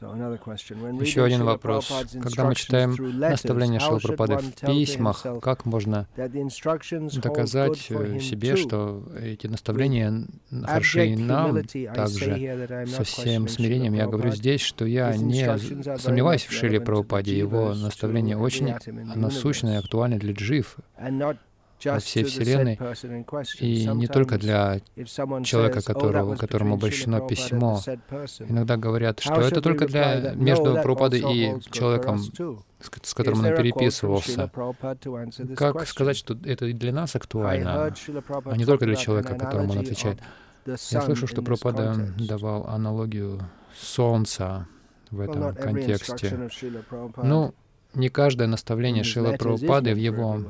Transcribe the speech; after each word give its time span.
Еще 0.00 1.24
один 1.24 1.44
вопрос. 1.44 1.92
Когда 2.22 2.44
мы 2.44 2.54
читаем 2.54 2.96
наставления 3.18 3.80
Шилапрапады 3.80 4.38
в 4.38 4.66
письмах, 4.66 5.24
как 5.42 5.64
можно 5.64 6.06
доказать 7.22 7.86
э, 7.90 8.20
себе, 8.20 8.56
что 8.56 9.04
эти 9.20 9.46
наставления 9.46 10.26
хороши 10.64 11.08
и 11.08 11.16
нам 11.16 11.62
также? 11.94 12.86
Со 12.86 13.04
всем 13.04 13.48
смирением 13.48 13.94
я 13.94 14.06
говорю 14.06 14.32
здесь, 14.32 14.60
что 14.60 14.84
я 14.84 15.16
не 15.16 15.46
сомневаюсь 15.98 16.44
в 16.44 16.52
Шиле 16.52 16.80
Прабхупаде. 16.80 17.36
Его 17.36 17.74
наставления 17.74 18.36
очень 18.36 18.74
насущны 19.14 19.74
и 19.74 19.76
актуальны 19.76 20.18
для 20.18 20.32
джив 20.32 20.76
во 21.84 21.98
всей 21.98 22.24
Вселенной, 22.24 22.78
и 23.60 23.86
не 23.86 24.06
только 24.06 24.38
для 24.38 24.80
человека, 25.44 25.82
которого, 25.82 26.36
которому 26.36 26.74
обращено 26.74 27.26
письмо. 27.26 27.80
Иногда 28.40 28.76
говорят, 28.76 29.20
что 29.20 29.40
это 29.40 29.60
только 29.60 29.86
для 29.86 30.32
между 30.34 30.74
Прабхупадой 30.74 31.20
и 31.20 31.60
человеком, 31.70 32.20
с 32.20 33.14
которым 33.14 33.40
он 33.40 33.56
переписывался. 33.56 34.50
Как 35.56 35.86
сказать, 35.86 36.16
что 36.16 36.36
это 36.44 36.66
и 36.66 36.72
для 36.72 36.92
нас 36.92 37.14
актуально, 37.16 37.94
а 38.44 38.56
не 38.56 38.64
только 38.64 38.86
для 38.86 38.96
человека, 38.96 39.34
которому 39.34 39.72
он 39.72 39.78
отвечает? 39.78 40.20
Я 40.66 41.02
слышу, 41.02 41.26
что 41.26 41.42
Прабхупада 41.42 42.12
давал 42.18 42.66
аналогию 42.66 43.40
Солнца 43.80 44.66
в 45.10 45.20
этом 45.20 45.54
контексте. 45.54 46.48
Ну, 47.22 47.54
не 47.98 48.08
каждое 48.08 48.46
наставление 48.46 49.04
Шила 49.04 49.32
Прабхупады 49.32 49.92
в 49.92 49.98
его 49.98 50.40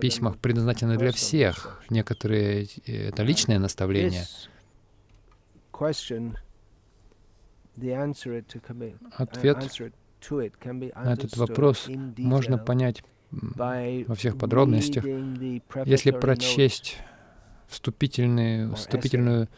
письмах 0.00 0.36
предназначено 0.38 0.96
для 0.96 1.12
всех. 1.12 1.82
Некоторые— 1.88 2.66
это 2.86 3.22
личное 3.22 3.58
наставление. 3.58 4.24
Ответ 9.12 9.58
на 10.30 11.12
этот 11.12 11.36
вопрос 11.36 11.88
можно 12.16 12.58
понять 12.58 13.02
во 13.30 14.14
всех 14.14 14.38
подробностях, 14.38 15.04
если 15.84 16.10
прочесть 16.10 16.98
вступительную, 17.68 18.74
вступительную 18.74 19.48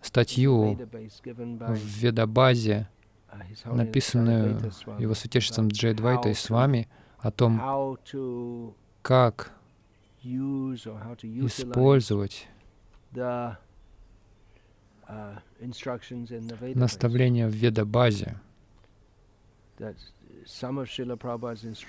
статью 0.00 0.78
в 1.24 1.76
Ведабазе, 2.00 2.88
написанную 3.64 4.72
его 4.98 5.14
святейшеством 5.14 5.68
Джей 5.68 5.94
Двайтой 5.94 6.34
с 6.34 6.50
вами 6.50 6.88
о 7.18 7.30
том, 7.30 7.60
как 9.02 9.52
использовать 10.22 12.48
наставления 16.74 17.48
в 17.48 17.52
Веда-базе. 17.52 18.40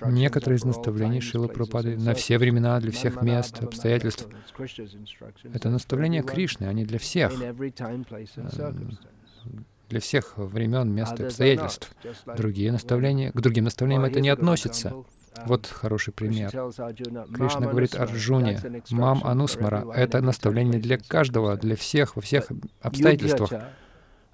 Некоторые 0.06 0.58
из 0.58 0.64
наставлений 0.64 1.20
Шила 1.20 1.48
Прабхупады 1.48 1.96
на 1.96 2.14
все 2.14 2.38
времена, 2.38 2.78
для 2.80 2.92
всех 2.92 3.22
мест, 3.22 3.62
обстоятельств. 3.62 4.28
Это 5.52 5.70
наставления 5.70 6.22
Кришны, 6.22 6.66
они 6.66 6.84
для 6.84 6.98
всех 6.98 7.32
для 9.88 10.00
всех 10.00 10.34
времен, 10.36 10.90
мест 10.90 11.18
и 11.20 11.24
обстоятельств. 11.24 11.90
Другие 12.36 12.72
наставления, 12.72 13.32
к 13.32 13.40
другим 13.40 13.64
наставлениям 13.64 14.04
это 14.04 14.20
не 14.20 14.28
относится. 14.28 14.94
Вот 15.46 15.66
хороший 15.66 16.12
пример. 16.12 16.50
Кришна 16.50 17.66
говорит 17.66 17.94
Арджуне, 17.96 18.60
«Мам 18.90 19.22
Анусмара»— 19.24 19.84
это 19.94 20.20
наставление 20.20 20.80
для 20.80 20.96
каждого, 20.96 21.56
для 21.56 21.76
всех, 21.76 22.16
во 22.16 22.22
всех 22.22 22.48
обстоятельствах. 22.80 23.50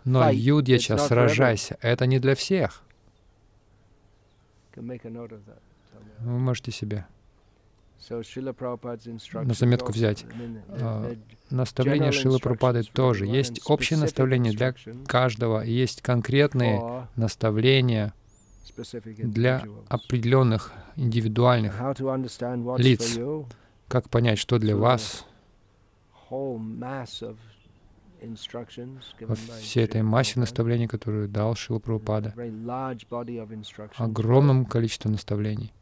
Но 0.04 0.30
Юдьяча, 0.30 0.98
сражайся, 0.98 1.76
это 1.80 2.06
не 2.06 2.18
для 2.18 2.34
всех. 2.34 2.82
Вы 4.76 6.38
можете 6.38 6.70
себе 6.70 7.06
на 8.10 9.54
заметку 9.54 9.92
взять. 9.92 10.26
А, 10.68 11.14
наставление 11.50 12.12
Шилы 12.12 12.38
Прабхупады 12.38 12.82
тоже. 12.82 13.26
Есть 13.26 13.60
общее 13.66 13.98
наставление 13.98 14.52
для 14.52 14.74
каждого, 15.06 15.60
есть 15.60 16.02
конкретные 16.02 17.08
наставления 17.16 18.14
для 19.18 19.64
определенных 19.88 20.72
индивидуальных 20.96 21.74
лиц. 22.78 23.18
Как 23.88 24.08
понять, 24.08 24.38
что 24.38 24.58
для 24.58 24.76
вас 24.76 25.26
во 29.20 29.34
всей 29.34 29.84
этой 29.84 30.02
массе 30.02 30.38
наставлений, 30.38 30.86
которую 30.86 31.28
дал 31.28 31.54
Шила 31.54 31.78
Прабхупада, 31.78 32.34
огромном 33.96 34.66
количестве 34.66 35.10
наставлений. 35.10 35.72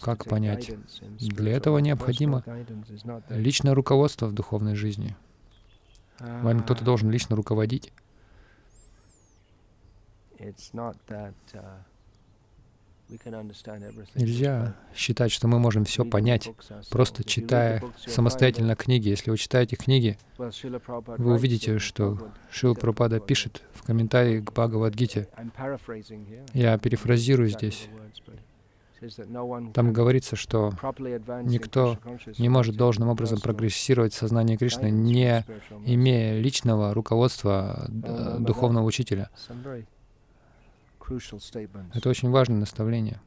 Как 0.00 0.24
понять? 0.24 0.70
Для 1.18 1.52
этого 1.52 1.78
необходимо 1.78 2.42
личное 3.28 3.74
руководство 3.74 4.26
в 4.26 4.32
духовной 4.32 4.74
жизни. 4.74 5.16
Вами 6.18 6.60
кто-то 6.60 6.84
должен 6.84 7.10
лично 7.10 7.36
руководить. 7.36 7.92
Нельзя 14.14 14.74
считать, 14.94 15.30
что 15.30 15.46
мы 15.46 15.58
можем 15.58 15.84
все 15.84 16.04
понять, 16.04 16.50
просто 16.90 17.22
читая 17.22 17.82
самостоятельно 18.06 18.74
книги. 18.76 19.08
Если 19.10 19.30
вы 19.30 19.36
читаете 19.36 19.76
книги, 19.76 20.18
вы 20.38 21.34
увидите, 21.34 21.78
что 21.78 22.32
Шил 22.50 22.74
Прабхупада 22.74 23.20
пишет 23.20 23.62
в 23.74 23.82
комментарии 23.82 24.40
к 24.40 24.52
Бхагавадгите. 24.52 25.28
Я 26.54 26.78
перефразирую 26.78 27.50
здесь. 27.50 27.88
Там 29.72 29.92
говорится, 29.92 30.36
что 30.36 30.72
никто 31.42 31.98
не 32.38 32.48
может 32.48 32.76
должным 32.76 33.08
образом 33.08 33.40
прогрессировать 33.40 34.12
в 34.12 34.16
сознании 34.16 34.56
Кришны, 34.56 34.90
не 34.90 35.44
имея 35.84 36.38
личного 36.38 36.94
руководства 36.94 37.86
духовного 37.88 38.84
учителя. 38.84 39.30
Это 41.92 42.08
очень 42.08 42.30
важное 42.30 42.58
наставление. 42.58 43.20